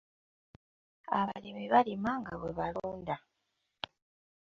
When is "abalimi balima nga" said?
1.19-2.33